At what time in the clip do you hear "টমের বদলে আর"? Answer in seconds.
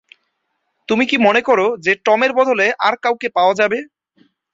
2.05-2.93